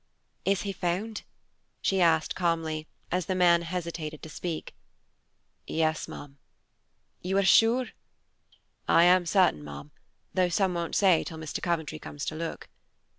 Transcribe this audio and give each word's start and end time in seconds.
"Is 0.45 0.63
he 0.63 0.71
found?" 0.73 1.21
she 1.79 2.01
asked 2.01 2.33
calmly, 2.33 2.87
as 3.11 3.27
the 3.27 3.35
man 3.35 3.61
hesitated 3.61 4.23
to 4.23 4.29
speak. 4.29 4.73
"Yes, 5.67 6.07
ma'am." 6.07 6.39
"You 7.21 7.37
are 7.37 7.45
sure?" 7.45 7.89
"I 8.87 9.03
am 9.03 9.27
certain, 9.27 9.63
ma'am, 9.63 9.91
though 10.33 10.49
some 10.49 10.73
won't 10.73 10.95
say 10.95 11.23
till 11.23 11.37
Mr. 11.37 11.61
Coventry 11.61 11.99
comes 11.99 12.25
to 12.25 12.35
look." 12.35 12.67